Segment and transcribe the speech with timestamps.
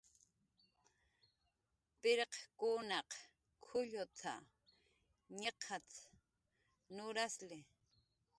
[2.01, 3.09] "Pirqkunaq
[3.65, 4.33] k""ullut""a,
[5.39, 5.87] ñiqat""
[6.95, 7.57] nurasli"